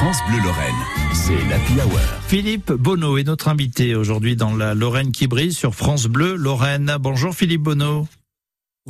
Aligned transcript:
France 0.00 0.20
Bleu 0.26 0.38
Lorraine, 0.42 0.74
c'est 1.12 1.50
l'Happy 1.50 1.74
Hour. 1.74 2.00
Philippe 2.26 2.72
Bonneau 2.72 3.18
est 3.18 3.24
notre 3.24 3.48
invité 3.48 3.94
aujourd'hui 3.94 4.34
dans 4.34 4.56
la 4.56 4.72
Lorraine 4.72 5.12
qui 5.12 5.26
brille 5.26 5.52
sur 5.52 5.74
France 5.74 6.06
Bleu 6.06 6.36
Lorraine. 6.36 6.96
Bonjour 6.98 7.34
Philippe 7.34 7.60
Bonneau. 7.60 8.06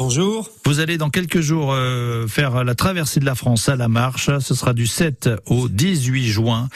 Bonjour. 0.03 0.49
Vous 0.65 0.81
allez 0.81 0.97
dans 0.97 1.11
quelques 1.11 1.41
jours 1.41 1.75
euh, 1.75 2.27
faire 2.27 2.65
la 2.65 2.75
traversée 2.75 3.21
de 3.21 3.27
la 3.27 3.35
France 3.35 3.69
à 3.69 3.77
la 3.77 3.87
marche. 3.87 4.31
Ce 4.39 4.55
sera 4.55 4.73
du 4.73 4.87
7 4.87 5.29
au 5.45 5.69
18 5.69 6.27
juin. 6.27 6.71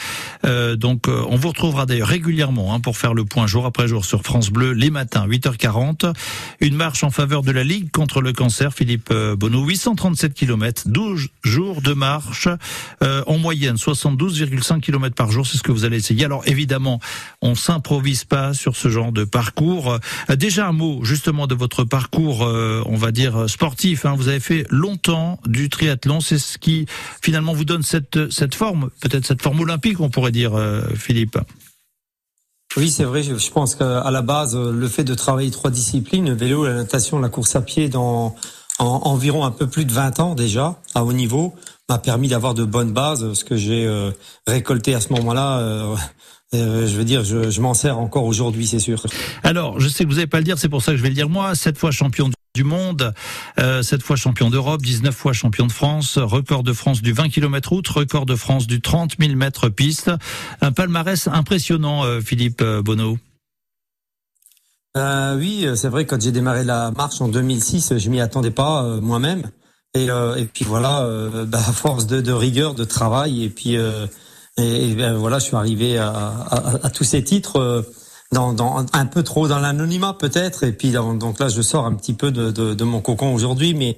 Euh, 0.45 0.75
donc 0.75 1.07
euh, 1.07 1.23
on 1.27 1.35
vous 1.35 1.47
retrouvera 1.47 1.87
d'ailleurs 1.87 2.09
régulièrement 2.09 2.75
hein, 2.75 2.79
pour 2.79 2.97
faire 2.97 3.15
le 3.15 3.25
point 3.25 3.47
jour 3.47 3.65
après 3.65 3.87
jour 3.87 4.05
sur 4.05 4.21
France 4.21 4.51
Bleu 4.51 4.73
les 4.73 4.91
matins 4.91 5.25
8h40. 5.25 6.13
Une 6.59 6.75
marche 6.75 7.03
en 7.03 7.09
faveur 7.09 7.41
de 7.41 7.51
la 7.51 7.63
Ligue 7.63 7.89
contre 7.89 8.21
le 8.21 8.31
cancer. 8.31 8.71
Philippe 8.75 9.11
Bonneau, 9.11 9.65
837 9.65 10.35
km, 10.35 10.83
12 10.85 11.29
jours 11.43 11.81
de 11.81 11.93
marche 11.93 12.47
en 13.01 13.37
moyenne, 13.39 13.75
72,5 13.75 14.81
km 14.81 15.15
par 15.15 15.31
jour. 15.31 15.47
C'est 15.47 15.57
ce 15.57 15.63
que 15.63 15.71
vous 15.71 15.83
allez 15.83 15.97
essayer. 15.97 16.25
Alors 16.25 16.43
évidemment, 16.45 16.99
on 17.41 17.55
s'improvise 17.55 18.23
pas 18.23 18.53
sur 18.53 18.75
ce 18.75 18.89
genre 18.89 19.11
de 19.11 19.23
parcours. 19.23 19.97
déjà 20.29 20.67
un 20.67 20.73
mot 20.73 21.03
justement 21.03 21.47
de 21.47 21.55
votre 21.55 21.83
parcours. 21.85 22.41
on 22.41 22.95
va 22.95 23.11
dire 23.15 23.35
euh, 23.35 23.47
sportif. 23.47 24.05
Hein. 24.05 24.13
Vous 24.15 24.27
avez 24.27 24.39
fait 24.39 24.67
longtemps 24.69 25.39
du 25.45 25.69
triathlon. 25.69 26.19
C'est 26.19 26.37
ce 26.37 26.59
qui 26.59 26.85
finalement 27.23 27.53
vous 27.53 27.65
donne 27.65 27.81
cette 27.81 28.29
cette 28.29 28.53
forme, 28.53 28.91
peut-être 29.01 29.25
cette 29.25 29.41
forme 29.41 29.61
olympique, 29.61 29.99
on 29.99 30.09
pourrait 30.09 30.31
dire, 30.31 30.53
euh, 30.53 30.81
Philippe. 30.95 31.39
Oui, 32.77 32.91
c'est 32.91 33.05
vrai. 33.05 33.23
Je 33.23 33.51
pense 33.51 33.73
qu'à 33.73 34.11
la 34.11 34.21
base, 34.21 34.55
le 34.55 34.87
fait 34.87 35.05
de 35.05 35.15
travailler 35.15 35.49
trois 35.49 35.71
disciplines, 35.71 36.27
le 36.27 36.35
vélo, 36.35 36.65
la 36.65 36.73
natation, 36.73 37.19
la 37.19 37.29
course 37.29 37.55
à 37.55 37.61
pied, 37.61 37.89
dans 37.89 38.35
environ 38.77 39.45
un 39.45 39.51
peu 39.51 39.67
plus 39.67 39.85
de 39.85 39.93
20 39.93 40.19
ans 40.19 40.35
déjà, 40.35 40.75
à 40.93 41.05
haut 41.05 41.13
niveau, 41.13 41.55
m'a 41.87 41.97
permis 41.97 42.27
d'avoir 42.27 42.53
de 42.53 42.65
bonnes 42.65 42.91
bases. 42.91 43.31
Ce 43.33 43.45
que 43.45 43.55
j'ai 43.55 43.85
euh, 43.85 44.11
récolté 44.45 44.93
à 44.93 44.99
ce 44.99 45.13
moment-là, 45.13 45.95
je 46.51 46.97
veux 46.97 47.05
dire, 47.05 47.23
je, 47.23 47.49
je 47.49 47.61
m'en 47.61 47.73
sers 47.73 47.97
encore 47.97 48.25
aujourd'hui, 48.25 48.67
c'est 48.67 48.79
sûr. 48.79 49.01
Alors, 49.43 49.79
je 49.79 49.87
sais 49.87 50.03
que 50.03 50.09
vous 50.09 50.15
n'allez 50.15 50.27
pas 50.27 50.39
le 50.39 50.43
dire, 50.43 50.57
c'est 50.57 50.69
pour 50.69 50.81
ça 50.81 50.91
que 50.91 50.97
je 50.97 51.03
vais 51.03 51.09
le 51.09 51.15
dire 51.15 51.29
moi. 51.29 51.55
Cette 51.55 51.77
fois 51.77 51.91
champion 51.91 52.29
du 52.55 52.63
monde, 52.63 53.13
euh, 53.59 53.83
fois 54.01 54.15
champion 54.15 54.49
d'Europe, 54.49 54.81
19 54.81 55.13
fois 55.13 55.33
champion 55.33 55.67
de 55.67 55.71
France, 55.71 56.17
record 56.17 56.63
de 56.63 56.73
France 56.73 57.01
du 57.01 57.11
20 57.11 57.29
km 57.29 57.69
route, 57.69 57.87
record 57.87 58.25
de 58.25 58.35
France 58.35 58.65
du 58.65 58.81
30 58.81 59.15
000 59.19 59.35
mètres 59.35 59.69
piste. 59.69 60.09
Un 60.61 60.71
palmarès 60.71 61.27
impressionnant, 61.27 62.03
euh, 62.05 62.21
Philippe 62.21 62.61
euh, 62.61 62.81
Bonneau. 62.81 63.17
Euh, 64.97 65.37
oui, 65.37 65.67
c'est 65.75 65.89
vrai, 65.89 66.05
quand 66.05 66.21
j'ai 66.21 66.31
démarré 66.31 66.63
la 66.63 66.91
marche 66.91 67.19
en 67.19 67.27
2006, 67.27 67.97
je 67.97 68.09
m'y 68.09 68.21
attendais 68.21 68.51
pas 68.51 68.83
moi-même. 69.01 69.43
Et, 69.93 70.07
puis 70.53 70.63
voilà, 70.65 71.07
bah, 71.45 71.57
à 71.57 71.73
force 71.73 72.07
de, 72.07 72.31
rigueur, 72.31 72.75
de 72.75 72.85
travail, 72.85 73.43
et 73.43 73.49
puis 73.49 73.75
et, 73.75 74.93
ben, 74.95 75.15
voilà, 75.15 75.39
je 75.39 75.45
suis 75.45 75.55
arrivé 75.57 75.97
à 75.97 76.89
tous 76.93 77.03
ces 77.03 77.23
titres 77.25 77.85
dans, 78.31 78.53
dans, 78.53 78.85
un 78.93 79.05
peu 79.05 79.23
trop 79.23 79.47
dans 79.47 79.59
l'anonymat 79.59 80.13
peut-être. 80.13 80.63
Et 80.63 80.71
puis 80.71 80.91
donc 80.91 81.39
là, 81.39 81.47
je 81.47 81.61
sors 81.61 81.85
un 81.85 81.93
petit 81.93 82.13
peu 82.13 82.31
de, 82.31 82.51
de, 82.51 82.73
de 82.73 82.83
mon 82.83 83.01
cocon 83.01 83.33
aujourd'hui, 83.33 83.73
mais 83.73 83.97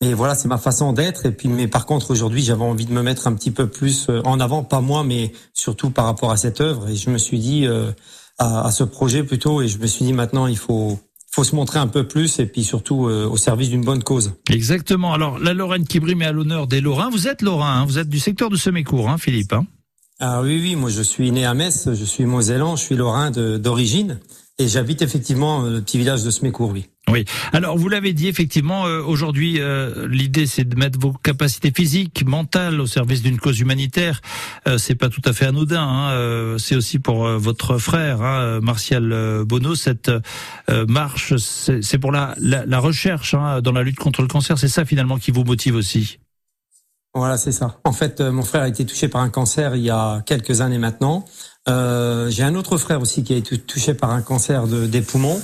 mais 0.00 0.14
voilà, 0.14 0.34
c'est 0.34 0.48
ma 0.48 0.58
façon 0.58 0.92
d'être. 0.92 1.26
Et 1.26 1.30
puis, 1.30 1.48
mais 1.48 1.68
par 1.68 1.86
contre, 1.86 2.10
aujourd'hui, 2.10 2.42
j'avais 2.42 2.64
envie 2.64 2.86
de 2.86 2.92
me 2.92 3.02
mettre 3.02 3.28
un 3.28 3.34
petit 3.34 3.52
peu 3.52 3.68
plus 3.68 4.08
euh, 4.08 4.20
en 4.24 4.40
avant, 4.40 4.64
pas 4.64 4.80
moi, 4.80 5.04
mais 5.04 5.32
surtout 5.54 5.90
par 5.90 6.06
rapport 6.06 6.32
à 6.32 6.36
cette 6.36 6.60
œuvre. 6.60 6.88
Et 6.88 6.96
je 6.96 7.08
me 7.08 7.18
suis 7.18 7.38
dit 7.38 7.66
euh, 7.66 7.92
à, 8.36 8.66
à, 8.66 8.72
ce 8.72 8.82
projet 8.82 9.22
plutôt, 9.22 9.62
et 9.62 9.68
je 9.68 9.78
me 9.78 9.86
suis 9.86 10.04
dit 10.04 10.12
maintenant, 10.12 10.48
il 10.48 10.58
faut 10.58 10.98
faut 11.30 11.44
se 11.44 11.54
montrer 11.54 11.78
un 11.78 11.86
peu 11.86 12.06
plus 12.06 12.40
et 12.40 12.46
puis 12.46 12.62
surtout 12.62 13.06
euh, 13.06 13.26
au 13.26 13.38
service 13.38 13.70
d'une 13.70 13.84
bonne 13.84 14.02
cause. 14.02 14.34
Exactement. 14.50 15.14
Alors 15.14 15.38
la 15.38 15.54
Lorraine 15.54 15.86
qui 15.86 15.98
brille 15.98 16.14
mais 16.14 16.26
à 16.26 16.32
l'honneur 16.32 16.66
des 16.66 16.82
Lorrains. 16.82 17.08
Vous 17.08 17.26
êtes 17.26 17.40
Lorrain, 17.40 17.80
hein 17.80 17.84
vous 17.86 17.98
êtes 17.98 18.08
du 18.08 18.18
secteur 18.18 18.50
de 18.50 18.56
Semécourt, 18.56 19.08
hein, 19.08 19.16
Philippe. 19.16 19.54
Hein 19.54 19.64
ah 20.24 20.40
oui, 20.40 20.60
oui, 20.62 20.76
moi 20.76 20.88
je 20.88 21.02
suis 21.02 21.32
né 21.32 21.44
à 21.44 21.52
Metz, 21.52 21.88
je 21.92 22.04
suis 22.04 22.26
mosellan, 22.26 22.76
je 22.76 22.82
suis 22.84 22.94
lorrain 22.94 23.32
d'origine. 23.32 24.20
Et 24.60 24.68
j'habite 24.68 25.02
effectivement 25.02 25.64
euh, 25.64 25.70
le 25.70 25.80
petit 25.82 25.98
village 25.98 26.22
de 26.22 26.30
Smécourt, 26.30 26.70
oui. 26.70 26.86
Oui. 27.10 27.24
Alors 27.52 27.76
vous 27.76 27.88
l'avez 27.88 28.12
dit 28.12 28.28
effectivement 28.28 28.86
euh, 28.86 29.02
aujourd'hui 29.02 29.56
euh, 29.58 30.06
l'idée 30.06 30.46
c'est 30.46 30.62
de 30.62 30.76
mettre 30.76 30.96
vos 31.00 31.12
capacités 31.12 31.72
physiques, 31.74 32.24
mentales 32.24 32.80
au 32.80 32.86
service 32.86 33.22
d'une 33.22 33.38
cause 33.38 33.58
humanitaire. 33.58 34.20
Euh, 34.68 34.78
c'est 34.78 34.94
pas 34.94 35.08
tout 35.08 35.22
à 35.24 35.32
fait 35.32 35.46
anodin. 35.46 35.82
Hein, 35.82 36.56
c'est 36.58 36.76
aussi 36.76 37.00
pour 37.00 37.26
votre 37.26 37.78
frère 37.78 38.22
hein, 38.22 38.60
Martial 38.60 39.42
Bono 39.44 39.74
cette 39.74 40.12
marche. 40.88 41.34
C'est 41.36 41.98
pour 41.98 42.12
la, 42.12 42.36
la, 42.38 42.64
la 42.64 42.78
recherche 42.78 43.34
hein, 43.34 43.60
dans 43.60 43.72
la 43.72 43.82
lutte 43.82 43.98
contre 43.98 44.22
le 44.22 44.28
cancer. 44.28 44.56
C'est 44.56 44.68
ça 44.68 44.84
finalement 44.84 45.18
qui 45.18 45.32
vous 45.32 45.42
motive 45.42 45.74
aussi? 45.74 46.20
Voilà, 47.14 47.36
c'est 47.36 47.52
ça. 47.52 47.78
En 47.84 47.92
fait, 47.92 48.20
euh, 48.20 48.32
mon 48.32 48.42
frère 48.42 48.62
a 48.62 48.68
été 48.68 48.86
touché 48.86 49.08
par 49.08 49.20
un 49.20 49.28
cancer 49.28 49.76
il 49.76 49.82
y 49.82 49.90
a 49.90 50.22
quelques 50.24 50.62
années 50.62 50.78
maintenant. 50.78 51.24
Euh, 51.68 52.30
J'ai 52.30 52.42
un 52.42 52.54
autre 52.54 52.78
frère 52.78 53.00
aussi 53.02 53.22
qui 53.22 53.34
a 53.34 53.36
été 53.36 53.58
touché 53.58 53.94
par 53.94 54.10
un 54.10 54.22
cancer 54.22 54.66
de, 54.66 54.86
des 54.86 55.02
poumons. 55.02 55.40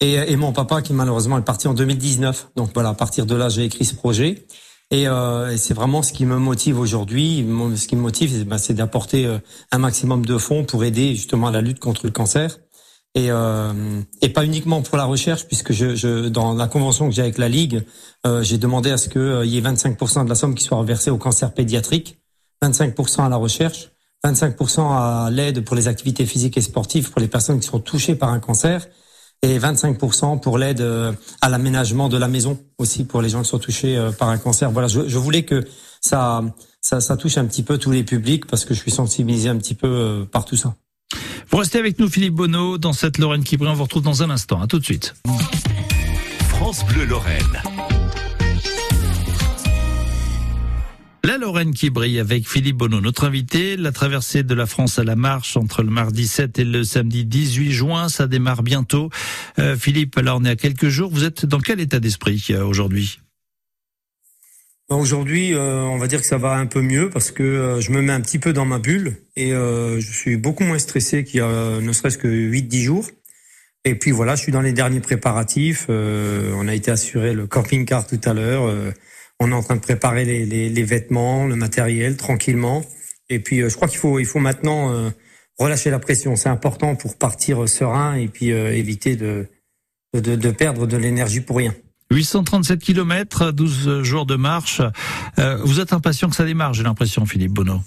Et, 0.00 0.14
et 0.14 0.36
mon 0.36 0.52
papa 0.52 0.80
qui 0.80 0.94
malheureusement 0.94 1.36
est 1.36 1.44
parti 1.44 1.68
en 1.68 1.74
2019. 1.74 2.52
Donc 2.56 2.70
voilà, 2.72 2.90
à 2.90 2.94
partir 2.94 3.26
de 3.26 3.34
là, 3.34 3.50
j'ai 3.50 3.64
écrit 3.64 3.84
ce 3.84 3.94
projet. 3.94 4.46
Et, 4.90 5.06
euh, 5.06 5.50
et 5.52 5.56
c'est 5.56 5.74
vraiment 5.74 6.02
ce 6.02 6.12
qui 6.12 6.24
me 6.24 6.36
motive 6.38 6.78
aujourd'hui. 6.80 7.46
Ce 7.76 7.86
qui 7.86 7.96
me 7.96 8.00
motive, 8.00 8.30
c'est 8.32 8.44
ben, 8.44 8.58
d'apporter 8.76 9.26
euh, 9.26 9.38
un 9.70 9.78
maximum 9.78 10.26
de 10.26 10.36
fonds 10.36 10.64
pour 10.64 10.84
aider 10.84 11.14
justement 11.14 11.48
à 11.48 11.52
la 11.52 11.60
lutte 11.60 11.78
contre 11.78 12.00
le 12.04 12.10
cancer 12.10 12.58
et, 13.14 13.30
euh, 13.30 14.00
et 14.22 14.28
pas 14.28 14.44
uniquement 14.44 14.82
pour 14.82 14.96
la 14.96 15.04
recherche, 15.04 15.46
puisque 15.46 15.72
je, 15.72 15.94
je 15.94 16.28
dans 16.28 16.54
la 16.54 16.68
convention 16.68 17.08
que 17.08 17.14
j'ai 17.14 17.22
avec 17.22 17.38
la 17.38 17.48
Ligue, 17.48 17.84
euh, 18.26 18.42
j'ai 18.42 18.58
demandé 18.58 18.90
à 18.90 18.96
ce 18.96 19.08
qu'il 19.08 19.20
euh, 19.20 19.44
y 19.44 19.58
ait 19.58 19.60
25% 19.60 20.24
de 20.24 20.28
la 20.28 20.34
somme 20.34 20.54
qui 20.54 20.64
soit 20.64 20.78
reversée 20.78 21.10
au 21.10 21.18
cancer 21.18 21.52
pédiatrique, 21.52 22.20
25% 22.62 23.24
à 23.24 23.28
la 23.28 23.36
recherche, 23.36 23.90
25% 24.24 24.80
à 24.92 25.30
l'aide 25.30 25.64
pour 25.64 25.74
les 25.76 25.88
activités 25.88 26.26
physiques 26.26 26.56
et 26.56 26.60
sportives 26.60 27.10
pour 27.10 27.20
les 27.20 27.28
personnes 27.28 27.58
qui 27.58 27.66
sont 27.66 27.80
touchées 27.80 28.14
par 28.14 28.28
un 28.28 28.38
cancer, 28.38 28.86
et 29.42 29.58
25% 29.58 30.40
pour 30.40 30.58
l'aide 30.58 30.80
euh, 30.80 31.12
à 31.40 31.48
l'aménagement 31.48 32.08
de 32.08 32.18
la 32.18 32.28
maison 32.28 32.58
aussi 32.78 33.04
pour 33.04 33.22
les 33.22 33.30
gens 33.30 33.42
qui 33.42 33.48
sont 33.48 33.58
touchés 33.58 33.96
euh, 33.96 34.12
par 34.12 34.28
un 34.28 34.38
cancer. 34.38 34.70
Voilà, 34.70 34.86
je, 34.86 35.08
je 35.08 35.18
voulais 35.18 35.44
que 35.44 35.64
ça, 36.00 36.44
ça, 36.80 37.00
ça 37.00 37.16
touche 37.16 37.38
un 37.38 37.46
petit 37.46 37.62
peu 37.62 37.78
tous 37.78 37.90
les 37.90 38.04
publics 38.04 38.46
parce 38.46 38.64
que 38.64 38.74
je 38.74 38.80
suis 38.80 38.90
sensibilisé 38.90 39.48
un 39.48 39.56
petit 39.56 39.74
peu 39.74 40.26
par 40.30 40.44
tout 40.44 40.56
ça. 40.56 40.76
Vous 41.50 41.58
restez 41.58 41.78
avec 41.78 41.98
nous, 41.98 42.08
Philippe 42.08 42.34
Bonneau, 42.34 42.78
dans 42.78 42.92
cette 42.92 43.18
Lorraine 43.18 43.42
qui 43.42 43.56
brille. 43.56 43.70
On 43.70 43.74
vous 43.74 43.82
retrouve 43.82 44.04
dans 44.04 44.22
un 44.22 44.30
instant. 44.30 44.62
À 44.62 44.68
tout 44.68 44.78
de 44.78 44.84
suite. 44.84 45.14
France 46.48 46.84
Bleu 46.86 47.04
Lorraine. 47.04 47.62
La 51.24 51.38
Lorraine 51.38 51.74
qui 51.74 51.90
brille 51.90 52.18
avec 52.18 52.48
Philippe 52.48 52.76
Bonneau, 52.76 53.00
notre 53.00 53.24
invité. 53.24 53.76
La 53.76 53.92
traversée 53.92 54.42
de 54.42 54.54
la 54.54 54.66
France 54.66 54.98
à 54.98 55.04
la 55.04 55.16
marche 55.16 55.56
entre 55.56 55.82
le 55.82 55.90
mardi 55.90 56.26
7 56.26 56.58
et 56.60 56.64
le 56.64 56.84
samedi 56.84 57.24
18 57.24 57.72
juin, 57.72 58.08
ça 58.08 58.26
démarre 58.26 58.62
bientôt. 58.62 59.10
Euh, 59.58 59.76
Philippe, 59.76 60.16
là 60.16 60.36
on 60.36 60.44
est 60.44 60.50
à 60.50 60.56
quelques 60.56 60.88
jours. 60.88 61.10
Vous 61.10 61.24
êtes 61.24 61.46
dans 61.46 61.60
quel 61.60 61.80
état 61.80 62.00
d'esprit 62.00 62.44
euh, 62.50 62.64
aujourd'hui? 62.64 63.20
Aujourd'hui, 64.90 65.54
euh, 65.54 65.82
on 65.82 65.98
va 65.98 66.08
dire 66.08 66.20
que 66.20 66.26
ça 66.26 66.36
va 66.36 66.54
un 66.54 66.66
peu 66.66 66.82
mieux 66.82 67.10
parce 67.10 67.30
que 67.30 67.44
euh, 67.44 67.80
je 67.80 67.92
me 67.92 68.02
mets 68.02 68.12
un 68.12 68.20
petit 68.20 68.40
peu 68.40 68.52
dans 68.52 68.64
ma 68.64 68.80
bulle 68.80 69.18
et 69.36 69.52
euh, 69.52 70.00
je 70.00 70.12
suis 70.12 70.36
beaucoup 70.36 70.64
moins 70.64 70.80
stressé 70.80 71.22
qu'il 71.22 71.38
y 71.38 71.42
a 71.42 71.80
ne 71.80 71.92
serait-ce 71.92 72.18
que 72.18 72.26
8-10 72.26 72.82
jours. 72.82 73.06
Et 73.84 73.94
puis 73.94 74.10
voilà, 74.10 74.34
je 74.34 74.42
suis 74.42 74.50
dans 74.50 74.60
les 74.60 74.72
derniers 74.72 74.98
préparatifs. 74.98 75.86
on 75.88 76.66
a 76.66 76.74
été 76.74 76.90
assuré 76.90 77.34
le 77.34 77.46
camping-car 77.46 78.04
tout 78.04 78.20
à 78.24 78.34
l'heure. 78.34 78.92
on 79.38 79.52
est 79.52 79.54
en 79.54 79.62
train 79.62 79.76
de 79.76 79.80
préparer 79.80 80.24
les, 80.24 80.44
les, 80.44 80.68
les, 80.68 80.82
vêtements, 80.82 81.46
le 81.46 81.54
matériel 81.54 82.16
tranquillement. 82.16 82.84
Et 83.28 83.38
puis 83.38 83.60
je 83.60 83.74
crois 83.74 83.86
qu'il 83.86 83.98
faut, 83.98 84.18
il 84.18 84.26
faut 84.26 84.40
maintenant 84.40 85.10
relâcher 85.56 85.90
la 85.90 86.00
pression. 86.00 86.36
C'est 86.36 86.50
important 86.50 86.94
pour 86.96 87.16
partir 87.16 87.66
serein 87.68 88.16
et 88.16 88.26
puis 88.28 88.48
éviter 88.50 89.16
de, 89.16 89.46
de, 90.14 90.34
de 90.36 90.50
perdre 90.50 90.86
de 90.86 90.96
l'énergie 90.98 91.40
pour 91.40 91.56
rien. 91.56 91.74
837 92.10 92.80
km, 92.80 93.52
12 93.52 94.02
jours 94.02 94.26
de 94.26 94.34
marche. 94.34 94.82
Euh, 95.38 95.58
vous 95.62 95.80
êtes 95.80 95.92
impatient 95.92 96.28
que 96.28 96.36
ça 96.36 96.44
démarre, 96.44 96.74
j'ai 96.74 96.82
l'impression, 96.82 97.24
Philippe 97.24 97.52
Bonneau. 97.52 97.80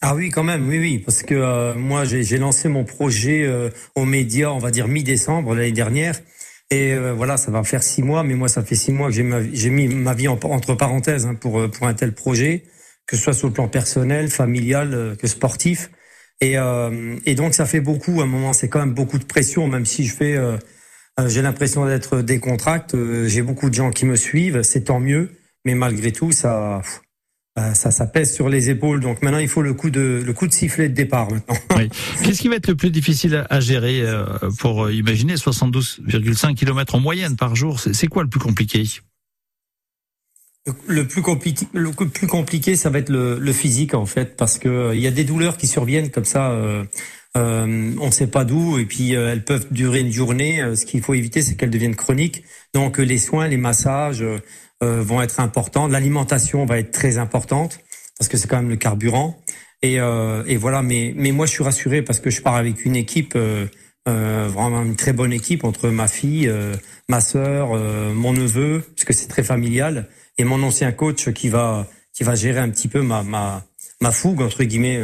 Ah 0.00 0.16
oui, 0.16 0.30
quand 0.30 0.42
même, 0.42 0.68
oui, 0.68 0.78
oui, 0.78 0.98
parce 0.98 1.22
que 1.22 1.34
euh, 1.34 1.74
moi, 1.74 2.04
j'ai 2.04 2.38
lancé 2.38 2.68
mon 2.68 2.82
projet 2.84 3.44
euh, 3.44 3.70
aux 3.94 4.04
médias, 4.04 4.50
on 4.50 4.58
va 4.58 4.72
dire 4.72 4.88
mi-décembre 4.88 5.54
l'année 5.54 5.72
dernière. 5.72 6.18
Et 6.70 6.96
voilà, 6.96 7.36
ça 7.36 7.50
va 7.50 7.62
faire 7.64 7.82
six 7.82 8.02
mois, 8.02 8.22
mais 8.22 8.34
moi, 8.34 8.48
ça 8.48 8.62
fait 8.62 8.74
six 8.74 8.92
mois 8.92 9.10
que 9.10 9.14
j'ai 9.52 9.70
mis 9.70 9.88
ma 9.88 10.14
vie 10.14 10.26
entre 10.26 10.74
parenthèses 10.74 11.26
hein, 11.26 11.34
pour 11.34 11.70
pour 11.70 11.86
un 11.86 11.92
tel 11.92 12.14
projet, 12.14 12.64
que 13.06 13.14
ce 13.14 13.22
soit 13.22 13.34
sur 13.34 13.48
le 13.48 13.52
plan 13.52 13.68
personnel, 13.68 14.30
familial, 14.30 15.14
que 15.20 15.26
sportif. 15.26 15.90
Et, 16.40 16.54
et 17.26 17.34
donc, 17.34 17.52
ça 17.52 17.66
fait 17.66 17.82
beaucoup. 17.82 18.22
À 18.22 18.24
un 18.24 18.26
moment, 18.26 18.54
c'est 18.54 18.70
quand 18.70 18.78
même 18.78 18.94
beaucoup 18.94 19.18
de 19.18 19.24
pression, 19.26 19.68
même 19.68 19.84
si 19.84 20.06
je 20.06 20.14
fais 20.14 20.38
j'ai 21.26 21.42
l'impression 21.42 21.86
d'être 21.86 22.22
décontracté. 22.22 22.96
Euh, 22.96 23.28
j'ai 23.28 23.42
beaucoup 23.42 23.68
de 23.68 23.74
gens 23.74 23.90
qui 23.90 24.06
me 24.06 24.16
suivent, 24.16 24.62
c'est 24.62 24.84
tant 24.84 25.00
mieux. 25.00 25.30
Mais 25.64 25.74
malgré 25.74 26.10
tout, 26.10 26.32
ça, 26.32 26.82
bah, 27.54 27.74
ça, 27.74 27.90
ça 27.90 28.06
pèse 28.06 28.34
sur 28.34 28.48
les 28.48 28.70
épaules. 28.70 29.00
Donc 29.00 29.22
maintenant, 29.22 29.38
il 29.38 29.48
faut 29.48 29.62
le 29.62 29.74
coup 29.74 29.90
de 29.90 30.22
le 30.24 30.32
coup 30.32 30.46
de 30.46 30.52
sifflet 30.52 30.88
de 30.88 30.94
départ 30.94 31.30
maintenant. 31.30 31.56
Oui. 31.76 31.88
Qu'est-ce 32.22 32.40
qui 32.40 32.48
va 32.48 32.56
être 32.56 32.68
le 32.68 32.76
plus 32.76 32.90
difficile 32.90 33.46
à 33.48 33.60
gérer 33.60 34.02
euh, 34.02 34.24
pour 34.58 34.90
imaginer 34.90 35.34
72,5 35.34 36.54
km 36.54 36.94
en 36.94 37.00
moyenne 37.00 37.36
par 37.36 37.56
jour 37.56 37.80
C'est 37.80 38.06
quoi 38.08 38.22
le 38.22 38.28
plus 38.28 38.40
compliqué? 38.40 38.84
Le 40.86 41.08
plus 41.08 41.22
compliqué, 41.22 41.66
le 41.72 41.90
plus 41.90 42.28
compliqué, 42.28 42.76
ça 42.76 42.88
va 42.88 43.00
être 43.00 43.08
le, 43.08 43.36
le 43.38 43.52
physique 43.52 43.94
en 43.94 44.06
fait, 44.06 44.36
parce 44.36 44.58
que 44.58 44.94
il 44.94 45.00
y 45.00 45.08
a 45.08 45.10
des 45.10 45.24
douleurs 45.24 45.56
qui 45.56 45.66
surviennent 45.66 46.10
comme 46.10 46.24
ça. 46.24 46.52
Euh, 46.52 46.84
on 47.34 48.06
ne 48.06 48.10
sait 48.10 48.26
pas 48.26 48.44
d'où, 48.44 48.78
et 48.78 48.84
puis 48.84 49.16
euh, 49.16 49.32
elles 49.32 49.44
peuvent 49.44 49.66
durer 49.70 50.00
une 50.00 50.12
journée. 50.12 50.60
Euh, 50.60 50.76
ce 50.76 50.84
qu'il 50.84 51.02
faut 51.02 51.14
éviter, 51.14 51.42
c'est 51.42 51.54
qu'elles 51.54 51.70
deviennent 51.70 51.96
chroniques. 51.96 52.44
Donc 52.74 52.98
les 52.98 53.18
soins, 53.18 53.48
les 53.48 53.56
massages 53.56 54.24
vont 54.80 55.22
être 55.22 55.38
importants. 55.38 55.86
L'alimentation 55.86 56.64
va 56.66 56.78
être 56.78 56.90
très 56.90 57.16
importante 57.18 57.78
parce 58.18 58.28
que 58.28 58.36
c'est 58.36 58.48
quand 58.48 58.56
même 58.56 58.68
le 58.68 58.76
carburant. 58.76 59.40
Et, 59.82 59.94
et, 59.94 60.56
voilà. 60.56 60.82
Mais, 60.82 61.12
mais 61.16 61.30
moi, 61.30 61.46
je 61.46 61.52
suis 61.52 61.62
rassuré 61.62 62.02
parce 62.02 62.18
que 62.18 62.30
je 62.30 62.42
pars 62.42 62.56
avec 62.56 62.84
une 62.84 62.96
équipe. 62.96 63.38
vraiment 64.06 64.82
une 64.82 64.96
très 64.96 65.12
bonne 65.12 65.32
équipe 65.32 65.62
entre 65.62 65.88
ma 65.90 66.08
fille, 66.08 66.52
ma 67.08 67.20
sœur, 67.20 67.74
mon 68.14 68.32
neveu, 68.32 68.82
parce 68.96 69.04
que 69.04 69.12
c'est 69.12 69.28
très 69.28 69.44
familial, 69.44 70.08
et 70.38 70.44
mon 70.44 70.60
ancien 70.64 70.90
coach 70.90 71.30
qui 71.32 71.48
va 71.48 71.86
qui 72.12 72.24
va 72.24 72.34
gérer 72.34 72.58
un 72.58 72.70
petit 72.70 72.88
peu 72.88 73.02
ma 73.02 73.22
ma, 73.22 73.64
ma 74.00 74.10
fougue 74.10 74.40
entre 74.40 74.64
guillemets, 74.64 75.00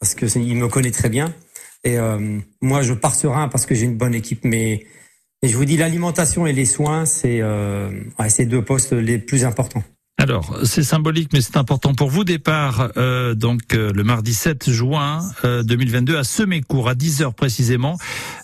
parce 0.00 0.16
que 0.16 0.26
il 0.38 0.56
me 0.56 0.66
connaît 0.66 0.90
très 0.90 1.08
bien. 1.08 1.32
Et 1.84 1.98
euh, 1.98 2.38
moi, 2.60 2.82
je 2.82 2.94
pars 2.94 3.14
serein 3.14 3.48
parce 3.48 3.66
que 3.66 3.74
j'ai 3.74 3.84
une 3.84 3.96
bonne 3.96 4.14
équipe. 4.14 4.44
Mais, 4.44 4.86
je 5.42 5.56
vous 5.56 5.64
dis, 5.64 5.76
l'alimentation 5.76 6.46
et 6.46 6.52
les 6.52 6.64
soins, 6.64 7.04
c'est 7.04 7.40
euh, 7.40 7.90
ouais, 8.18 8.46
deux 8.46 8.64
postes 8.64 8.92
les 8.92 9.18
plus 9.18 9.44
importants. 9.44 9.84
Alors, 10.24 10.58
c'est 10.64 10.82
symbolique, 10.82 11.34
mais 11.34 11.42
c'est 11.42 11.58
important 11.58 11.92
pour 11.92 12.08
vous. 12.08 12.24
Départ 12.24 12.92
euh, 12.96 13.34
donc 13.34 13.74
euh, 13.74 13.92
le 13.92 14.04
mardi 14.04 14.32
7 14.32 14.70
juin 14.70 15.18
2022 15.42 16.14
euh, 16.14 16.20
à 16.20 16.24
Semécourt, 16.24 16.88
à 16.88 16.94
10 16.94 17.20
heures 17.20 17.34
précisément. 17.34 17.98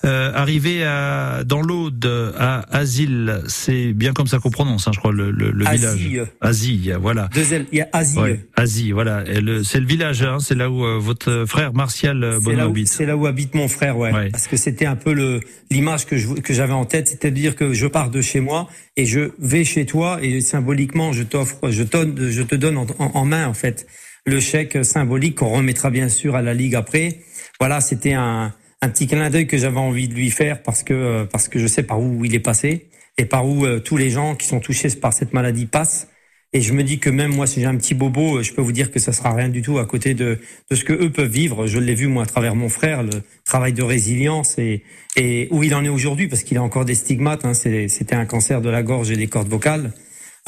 Euh, 0.04 0.30
arrivé 0.34 0.84
à, 0.84 1.42
dans 1.46 1.62
l'Aude, 1.62 2.04
à 2.38 2.66
Asile, 2.70 3.40
c'est 3.48 3.94
bien 3.94 4.12
comme 4.12 4.26
ça 4.26 4.40
qu'on 4.40 4.50
prononce, 4.50 4.88
hein, 4.88 4.90
je 4.92 4.98
crois, 4.98 5.10
le, 5.10 5.30
le, 5.30 5.52
le 5.52 5.64
village. 5.70 6.26
Asile, 6.42 6.98
voilà. 7.00 7.30
Deux 7.32 7.46
il 7.72 7.78
y 7.78 7.80
a 7.80 7.88
Asile. 7.94 8.40
Asile, 8.56 8.92
voilà. 8.92 9.24
C'est 9.64 9.80
le 9.80 9.86
village, 9.86 10.22
hein, 10.22 10.36
c'est 10.38 10.56
là 10.56 10.70
où 10.70 10.84
votre 11.00 11.46
frère 11.46 11.72
Martial 11.72 12.40
Bonneau 12.42 12.68
habite. 12.68 12.88
C'est 12.88 13.06
là 13.06 13.16
où 13.16 13.24
habite 13.24 13.54
mon 13.54 13.68
frère, 13.68 13.96
ouais. 13.96 14.12
ouais. 14.12 14.28
Parce 14.28 14.48
que 14.48 14.58
c'était 14.58 14.84
un 14.84 14.96
peu 14.96 15.14
le 15.14 15.40
l'image 15.70 16.04
que 16.04 16.40
que 16.40 16.52
j'avais 16.52 16.74
en 16.74 16.84
tête, 16.84 17.08
c'est-à-dire 17.08 17.56
que 17.56 17.72
je 17.72 17.86
pars 17.86 18.10
de 18.10 18.20
chez 18.20 18.40
moi 18.40 18.68
et 19.00 19.06
je 19.06 19.30
vais 19.38 19.64
chez 19.64 19.86
toi 19.86 20.18
et 20.20 20.42
symboliquement 20.42 21.14
je 21.14 21.22
t'offre, 21.22 21.70
je, 21.70 21.84
je 21.84 22.42
te 22.42 22.54
donne 22.54 22.76
en, 22.98 23.24
main 23.24 23.48
en 23.48 23.54
fait 23.54 23.86
le 24.26 24.40
chèque 24.40 24.84
symbolique 24.84 25.36
qu'on 25.36 25.48
remettra 25.48 25.88
bien 25.88 26.10
sûr 26.10 26.36
à 26.36 26.42
la 26.42 26.52
ligue 26.52 26.74
après. 26.74 27.20
Voilà, 27.58 27.80
c'était 27.80 28.12
un, 28.12 28.52
un 28.82 28.88
petit 28.90 29.06
clin 29.06 29.30
d'œil 29.30 29.46
que 29.46 29.56
j'avais 29.56 29.78
envie 29.78 30.06
de 30.06 30.12
lui 30.12 30.30
faire 30.30 30.62
parce 30.62 30.82
que 30.82 31.24
parce 31.32 31.48
que 31.48 31.58
je 31.58 31.66
sais 31.66 31.82
par 31.82 31.98
où 31.98 32.26
il 32.26 32.34
est 32.34 32.40
passé 32.40 32.90
et 33.16 33.24
par 33.24 33.48
où 33.48 33.64
euh, 33.64 33.80
tous 33.80 33.96
les 33.96 34.10
gens 34.10 34.34
qui 34.34 34.46
sont 34.46 34.60
touchés 34.60 34.90
par 34.90 35.14
cette 35.14 35.32
maladie 35.32 35.64
passent. 35.64 36.08
Et 36.52 36.60
je 36.62 36.72
me 36.72 36.82
dis 36.82 36.98
que 36.98 37.10
même 37.10 37.32
moi, 37.32 37.46
si 37.46 37.60
j'ai 37.60 37.66
un 37.66 37.76
petit 37.76 37.94
bobo, 37.94 38.38
euh, 38.38 38.42
je 38.42 38.52
peux 38.52 38.60
vous 38.60 38.72
dire 38.72 38.90
que 38.90 38.98
ça 38.98 39.12
sera 39.12 39.32
rien 39.32 39.48
du 39.48 39.62
tout 39.62 39.78
à 39.78 39.86
côté 39.86 40.14
de, 40.14 40.40
de 40.68 40.76
ce 40.76 40.84
que 40.84 40.92
eux 40.92 41.10
peuvent 41.10 41.30
vivre. 41.30 41.66
Je 41.68 41.78
l'ai 41.78 41.94
vu 41.94 42.08
moi 42.08 42.24
à 42.24 42.26
travers 42.26 42.56
mon 42.56 42.68
frère, 42.68 43.04
le 43.04 43.22
travail 43.44 43.72
de 43.72 43.82
résilience 43.82 44.58
et, 44.58 44.82
et 45.16 45.46
où 45.52 45.62
il 45.62 45.74
en 45.74 45.84
est 45.84 45.88
aujourd'hui, 45.88 46.26
parce 46.26 46.42
qu'il 46.42 46.58
a 46.58 46.62
encore 46.62 46.84
des 46.84 46.96
stigmates. 46.96 47.44
Hein, 47.44 47.54
C'était 47.54 48.16
un 48.16 48.26
cancer 48.26 48.60
de 48.60 48.68
la 48.68 48.82
gorge 48.82 49.10
et 49.12 49.16
des 49.16 49.28
cordes 49.28 49.48
vocales. 49.48 49.92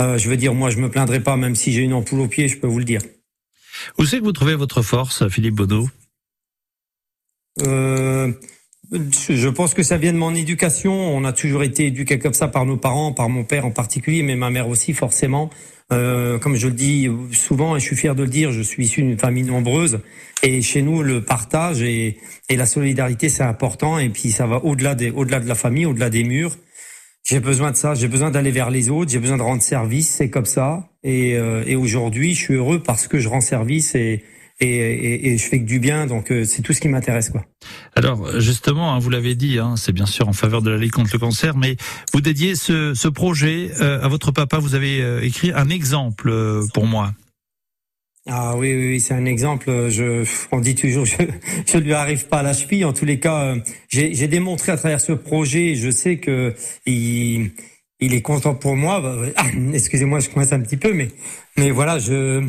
Euh, 0.00 0.18
je 0.18 0.28
veux 0.28 0.36
dire, 0.36 0.54
moi, 0.54 0.70
je 0.70 0.78
me 0.78 0.90
plaindrai 0.90 1.20
pas, 1.20 1.36
même 1.36 1.54
si 1.54 1.72
j'ai 1.72 1.82
une 1.82 1.92
ampoule 1.92 2.20
au 2.20 2.28
pied, 2.28 2.48
je 2.48 2.58
peux 2.58 2.66
vous 2.66 2.78
le 2.78 2.84
dire. 2.84 3.02
Où 3.98 4.04
c'est 4.04 4.18
que 4.18 4.24
vous 4.24 4.32
trouvez 4.32 4.56
votre 4.56 4.82
force, 4.82 5.28
Philippe 5.28 5.54
Bonneau 5.54 5.88
euh, 7.60 8.32
je 8.90 9.48
pense 9.48 9.74
que 9.74 9.82
ça 9.82 9.96
vient 9.96 10.12
de 10.12 10.18
mon 10.18 10.34
éducation. 10.34 10.92
On 10.92 11.24
a 11.24 11.32
toujours 11.32 11.62
été 11.62 11.86
éduqués 11.86 12.18
comme 12.18 12.34
ça 12.34 12.48
par 12.48 12.66
nos 12.66 12.76
parents, 12.76 13.12
par 13.12 13.28
mon 13.28 13.44
père 13.44 13.64
en 13.64 13.70
particulier, 13.70 14.22
mais 14.22 14.36
ma 14.36 14.50
mère 14.50 14.68
aussi 14.68 14.92
forcément. 14.92 15.50
Euh, 15.92 16.38
comme 16.38 16.56
je 16.56 16.68
le 16.68 16.72
dis 16.72 17.08
souvent, 17.32 17.76
et 17.76 17.80
je 17.80 17.84
suis 17.84 17.96
fier 17.96 18.14
de 18.14 18.22
le 18.22 18.28
dire, 18.28 18.50
je 18.50 18.62
suis 18.62 18.84
issu 18.84 19.02
d'une 19.02 19.18
famille 19.18 19.44
nombreuse. 19.44 20.00
Et 20.42 20.62
chez 20.62 20.82
nous, 20.82 21.02
le 21.02 21.22
partage 21.22 21.82
et, 21.82 22.18
la 22.50 22.66
solidarité, 22.66 23.28
c'est 23.28 23.42
important. 23.42 23.98
Et 23.98 24.08
puis, 24.08 24.30
ça 24.30 24.46
va 24.46 24.64
au-delà 24.64 24.94
des, 24.94 25.10
au-delà 25.10 25.40
de 25.40 25.48
la 25.48 25.54
famille, 25.54 25.86
au-delà 25.86 26.10
des 26.10 26.24
murs. 26.24 26.56
J'ai 27.24 27.40
besoin 27.40 27.70
de 27.70 27.76
ça. 27.76 27.94
J'ai 27.94 28.08
besoin 28.08 28.30
d'aller 28.30 28.50
vers 28.50 28.70
les 28.70 28.90
autres. 28.90 29.10
J'ai 29.10 29.20
besoin 29.20 29.36
de 29.36 29.42
rendre 29.42 29.62
service. 29.62 30.08
C'est 30.08 30.28
comme 30.28 30.46
ça. 30.46 30.88
Et, 31.04 31.36
euh, 31.36 31.62
et 31.66 31.76
aujourd'hui, 31.76 32.34
je 32.34 32.40
suis 32.40 32.54
heureux 32.54 32.82
parce 32.82 33.06
que 33.06 33.18
je 33.18 33.28
rends 33.28 33.40
service 33.40 33.94
et, 33.94 34.24
et, 34.62 35.38
je 35.38 35.44
fais 35.44 35.58
que 35.58 35.64
du 35.64 35.78
bien, 35.78 36.06
donc 36.06 36.30
euh, 36.30 36.44
c'est 36.44 36.62
tout 36.62 36.72
ce 36.72 36.80
qui 36.80 36.88
m'intéresse, 36.88 37.30
quoi. 37.30 37.44
Alors 37.94 38.40
justement, 38.40 38.94
hein, 38.94 38.98
vous 38.98 39.10
l'avez 39.10 39.34
dit, 39.34 39.58
hein, 39.58 39.74
c'est 39.76 39.92
bien 39.92 40.06
sûr 40.06 40.28
en 40.28 40.32
faveur 40.32 40.62
de 40.62 40.70
la 40.70 40.76
lutte 40.76 40.92
contre 40.92 41.10
le 41.12 41.18
cancer, 41.18 41.56
mais 41.56 41.76
vous 42.12 42.20
dédiez 42.20 42.54
ce, 42.54 42.94
ce 42.94 43.08
projet 43.08 43.70
euh, 43.80 44.00
à 44.02 44.08
votre 44.08 44.30
papa. 44.30 44.58
Vous 44.58 44.74
avez 44.74 45.02
euh, 45.02 45.22
écrit 45.22 45.52
un 45.52 45.68
exemple 45.68 46.32
pour 46.72 46.86
moi. 46.86 47.12
Ah 48.28 48.56
oui, 48.56 48.72
oui, 48.72 49.00
c'est 49.00 49.14
un 49.14 49.24
exemple. 49.24 49.88
Je, 49.90 50.24
on 50.52 50.60
dit 50.60 50.76
toujours, 50.76 51.04
je, 51.04 51.16
je 51.66 51.78
lui 51.78 51.92
arrive 51.92 52.28
pas 52.28 52.38
à 52.38 52.42
la 52.42 52.52
cheville. 52.52 52.84
En 52.84 52.92
tous 52.92 53.04
les 53.04 53.18
cas, 53.18 53.56
j'ai 53.88 54.28
démontré 54.28 54.70
à 54.70 54.76
travers 54.76 55.00
ce 55.00 55.12
projet. 55.12 55.74
Je 55.74 55.90
sais 55.90 56.18
que 56.18 56.54
il, 56.86 57.50
il 58.02 58.14
est 58.14 58.22
content 58.22 58.54
pour 58.54 58.76
moi. 58.76 59.00
Bah, 59.00 59.16
excusez-moi, 59.74 60.20
je 60.20 60.28
commence 60.28 60.52
un 60.52 60.60
petit 60.60 60.76
peu, 60.76 60.92
mais, 60.92 61.08
mais 61.56 61.70
voilà, 61.70 61.98
je, 61.98 62.44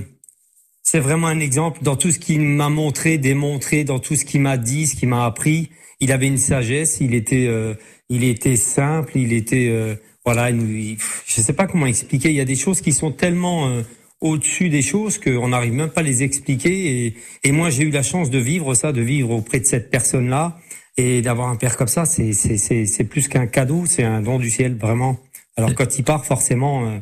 c'est 0.83 0.99
vraiment 0.99 1.27
un 1.27 1.39
exemple 1.39 1.79
dans 1.81 1.95
tout 1.95 2.11
ce 2.11 2.19
qu'il 2.19 2.41
m'a 2.41 2.69
montré, 2.69 3.17
démontré, 3.17 3.85
dans 3.85 3.99
tout 3.99 4.15
ce 4.15 4.25
qu'il 4.25 4.41
m'a 4.41 4.57
dit, 4.57 4.85
ce 4.85 4.95
qu'il 4.95 5.07
m'a 5.07 5.25
appris. 5.25 5.69
Il 6.01 6.11
avait 6.11 6.27
une 6.27 6.37
sagesse, 6.37 6.97
il 6.99 7.15
était, 7.15 7.47
euh, 7.47 7.73
il 8.09 8.25
était 8.25 8.57
simple, 8.57 9.17
il 9.17 9.31
était, 9.31 9.69
euh, 9.69 9.95
voilà, 10.25 10.51
il, 10.51 10.97
je 11.25 11.41
sais 11.41 11.53
pas 11.53 11.67
comment 11.67 11.85
expliquer. 11.85 12.29
Il 12.29 12.35
y 12.35 12.41
a 12.41 12.45
des 12.45 12.57
choses 12.57 12.81
qui 12.81 12.91
sont 12.91 13.11
tellement 13.11 13.69
euh, 13.69 13.81
au-dessus 14.19 14.67
des 14.67 14.81
choses 14.81 15.19
qu'on 15.19 15.47
n'arrive 15.47 15.73
même 15.73 15.89
pas 15.89 16.01
à 16.01 16.03
les 16.03 16.21
expliquer. 16.21 17.05
Et, 17.05 17.15
et 17.45 17.51
moi, 17.53 17.69
j'ai 17.69 17.83
eu 17.83 17.91
la 17.91 18.03
chance 18.03 18.29
de 18.29 18.39
vivre 18.39 18.73
ça, 18.75 18.91
de 18.91 19.01
vivre 19.01 19.31
auprès 19.31 19.61
de 19.61 19.65
cette 19.65 19.89
personne-là 19.89 20.59
et 20.97 21.21
d'avoir 21.21 21.47
un 21.47 21.55
père 21.55 21.77
comme 21.77 21.87
ça. 21.87 22.03
C'est, 22.03 22.33
c'est, 22.33 23.03
plus 23.05 23.29
qu'un 23.29 23.47
cadeau, 23.47 23.85
c'est 23.85 24.03
un 24.03 24.21
don 24.21 24.37
du 24.37 24.49
ciel, 24.49 24.75
vraiment. 24.75 25.17
Alors 25.55 25.73
quand 25.75 25.97
il 25.97 26.03
part, 26.03 26.25
forcément 26.25 26.99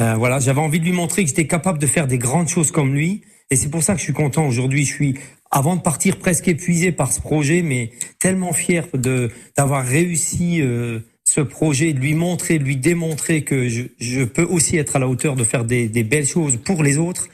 euh, 0.00 0.14
voilà, 0.14 0.38
j'avais 0.38 0.60
envie 0.60 0.78
de 0.78 0.84
lui 0.84 0.92
montrer 0.92 1.22
que 1.22 1.28
j'étais 1.28 1.46
capable 1.46 1.78
de 1.78 1.86
faire 1.86 2.06
des 2.06 2.18
grandes 2.18 2.48
choses 2.48 2.70
comme 2.70 2.94
lui. 2.94 3.22
Et 3.50 3.56
c'est 3.56 3.70
pour 3.70 3.82
ça 3.82 3.94
que 3.94 3.98
je 3.98 4.04
suis 4.04 4.12
content 4.12 4.46
aujourd'hui. 4.46 4.84
Je 4.84 4.92
suis, 4.92 5.14
avant 5.50 5.76
de 5.76 5.80
partir, 5.80 6.18
presque 6.18 6.48
épuisé 6.48 6.92
par 6.92 7.12
ce 7.12 7.20
projet, 7.20 7.62
mais 7.62 7.90
tellement 8.18 8.52
fier 8.52 8.86
de 8.94 9.30
d'avoir 9.56 9.84
réussi 9.84 10.60
euh, 10.60 11.00
ce 11.24 11.40
projet, 11.40 11.92
de 11.92 12.00
lui 12.00 12.14
montrer, 12.14 12.58
de 12.58 12.64
lui 12.64 12.76
démontrer 12.76 13.42
que 13.42 13.68
je, 13.68 13.84
je, 13.98 14.24
peux 14.24 14.44
aussi 14.44 14.76
être 14.76 14.96
à 14.96 14.98
la 14.98 15.08
hauteur 15.08 15.36
de 15.36 15.44
faire 15.44 15.64
des, 15.64 15.88
des 15.88 16.04
belles 16.04 16.26
choses 16.26 16.58
pour 16.58 16.82
les 16.82 16.98
autres. 16.98 17.28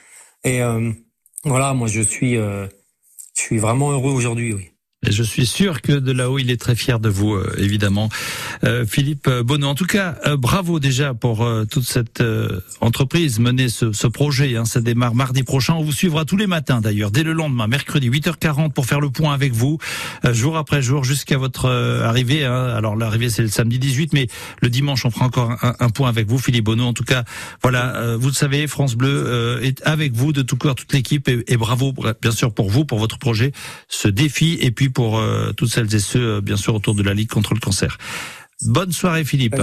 Et 0.45 0.63
euh, 0.63 0.93
voilà, 1.45 1.75
moi 1.75 1.89
je 1.89 2.01
suis, 2.01 2.35
je 2.35 2.69
suis 3.35 3.59
vraiment 3.59 3.91
heureux 3.91 4.13
aujourd'hui. 4.13 4.53
Oui. 4.55 4.72
Je 5.09 5.25
suis 5.25 5.47
sûr 5.47 5.83
que 5.83 5.93
de 5.93 6.13
là-haut, 6.13 6.39
il 6.39 6.53
est 6.53 6.61
très 6.61 6.77
fier 6.77 7.01
de 7.01 7.09
vous, 7.09 7.35
euh, 7.35 7.53
évidemment. 7.59 8.09
Euh, 8.63 8.87
Philippe 8.87 9.29
Bonneau, 9.29 9.67
en 9.67 9.75
tout 9.75 9.85
cas, 9.85 10.15
euh, 10.27 10.37
bravo 10.37 10.79
déjà 10.79 11.13
pour 11.13 11.49
toute 11.71 11.85
cette 11.85 12.23
entreprise, 12.81 13.41
mener 13.41 13.69
ce, 13.69 13.93
ce 13.93 14.07
projet. 14.07 14.57
Hein, 14.57 14.65
ça 14.65 14.81
démarre 14.81 15.15
mardi 15.15 15.43
prochain. 15.43 15.75
On 15.75 15.83
vous 15.83 15.93
suivra 15.93 16.25
tous 16.25 16.37
les 16.37 16.47
matins, 16.47 16.81
d'ailleurs, 16.81 17.11
dès 17.11 17.25
le 17.25 17.33
lendemain, 17.33 17.67
mercredi, 17.67 18.11
8h40, 18.11 18.73
pour 18.73 18.87
faire 18.87 19.01
le 19.01 19.11
point 19.11 19.35
avec 19.35 19.53
vous, 19.53 19.79
jour 20.25 20.57
après 20.57 20.83
jour, 20.83 21.03
jusqu'à 21.03 21.37
votre 21.37 21.69
arrivée. 21.69 22.45
Hein. 22.45 22.67
Alors, 22.67 22.95
l'arrivée, 22.95 23.29
c'est 23.29 23.43
le 23.43 23.49
samedi 23.49 23.81
18, 23.81 24.13
mais 24.13 24.29
le 24.61 24.71
dimanche, 24.71 25.05
on 25.05 25.11
fera 25.11 25.27
encore 25.27 25.51
un, 25.63 25.75
un 25.81 25.91
point 25.91 26.09
avec 26.09 26.29
vous, 26.29 26.39
Philippe 26.39 26.65
Bonneau. 26.65 26.85
En 26.85 26.93
tout 26.93 27.05
cas, 27.05 27.25
voilà, 27.63 28.17
vous 28.17 28.29
le 28.29 28.35
savez, 28.35 28.69
France 28.69 28.95
Bleu 28.95 29.61
est 29.63 29.85
avec 29.85 30.13
vous 30.13 30.33
de 30.33 30.43
tout 30.43 30.57
cœur, 30.57 30.77
toute 30.77 30.93
l'équipe, 30.93 31.29
et, 31.29 31.43
et 31.49 31.57
bravo, 31.57 31.93
bien 32.21 32.31
sûr, 32.31 32.55
pour 32.55 32.71
vous, 32.71 32.85
pour 32.85 33.01
votre 33.01 33.19
projet, 33.19 33.53
ce 33.89 34.07
défi, 34.07 34.59
et 34.61 34.71
puis 34.71 34.92
pour 34.93 35.19
euh, 35.19 35.53
toutes 35.53 35.71
celles 35.71 35.95
et 35.95 35.99
ceux, 35.99 36.37
euh, 36.37 36.41
bien 36.41 36.57
sûr, 36.57 36.75
autour 36.75 36.95
de 36.95 37.03
la 37.03 37.15
Ligue 37.15 37.31
contre 37.31 37.55
le 37.55 37.61
cancer. 37.61 37.99
Bonne 38.63 38.93
soirée, 38.93 39.25
Philippe. 39.25 39.61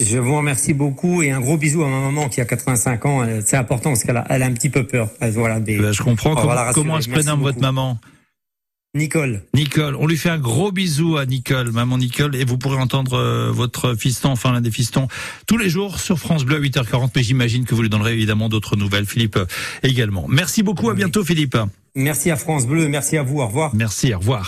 Je 0.00 0.16
vous 0.16 0.36
remercie 0.36 0.72
beaucoup 0.72 1.22
et 1.22 1.30
un 1.30 1.40
gros 1.40 1.58
bisou 1.58 1.82
à 1.82 1.88
ma 1.88 2.00
maman 2.00 2.28
qui 2.28 2.40
a 2.40 2.46
85 2.46 3.06
ans. 3.06 3.26
C'est 3.44 3.56
important 3.56 3.90
parce 3.90 4.04
qu'elle 4.04 4.16
a, 4.16 4.24
elle 4.30 4.42
a 4.42 4.46
un 4.46 4.52
petit 4.52 4.70
peu 4.70 4.86
peur. 4.86 5.10
Voilà, 5.20 5.60
des, 5.60 5.76
ben, 5.76 5.92
je 5.92 6.02
comprends. 6.02 6.34
Comment, 6.34 6.72
comment 6.72 6.96
elle 6.96 7.02
se 7.02 7.10
prénomme 7.10 7.40
votre 7.40 7.60
maman? 7.60 7.98
Nicole. 8.92 9.44
Nicole, 9.54 9.94
on 9.94 10.06
lui 10.08 10.16
fait 10.16 10.30
un 10.30 10.38
gros 10.38 10.72
bisou 10.72 11.16
à 11.16 11.24
Nicole, 11.24 11.70
maman 11.70 11.96
Nicole, 11.96 12.34
et 12.34 12.44
vous 12.44 12.58
pourrez 12.58 12.76
entendre 12.76 13.12
euh, 13.14 13.52
votre 13.52 13.94
fiston, 13.94 14.30
enfin 14.30 14.50
l'un 14.50 14.60
des 14.60 14.72
fistons, 14.72 15.06
tous 15.46 15.56
les 15.56 15.68
jours 15.68 16.00
sur 16.00 16.18
France 16.18 16.44
Bleu 16.44 16.56
à 16.56 16.60
8h40, 16.60 17.10
mais 17.14 17.22
j'imagine 17.22 17.64
que 17.64 17.74
vous 17.76 17.82
lui 17.82 17.88
donnerez 17.88 18.14
évidemment 18.14 18.48
d'autres 18.48 18.74
nouvelles, 18.74 19.06
Philippe 19.06 19.38
également. 19.84 20.26
Merci 20.28 20.64
beaucoup, 20.64 20.90
à 20.90 20.94
bientôt 20.94 21.24
Philippe. 21.24 21.56
Merci 21.94 22.32
à 22.32 22.36
France 22.36 22.66
Bleu, 22.66 22.88
merci 22.88 23.16
à 23.16 23.22
vous, 23.22 23.38
au 23.38 23.46
revoir. 23.46 23.72
Merci, 23.76 24.12
au 24.12 24.18
revoir. 24.18 24.38